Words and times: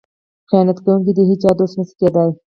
خیانت 0.49 0.77
کوونکی 0.83 1.11
د 1.15 1.19
هیچا 1.29 1.49
دوست 1.59 1.73
نشي 1.79 1.93
کیدی. 1.99 2.29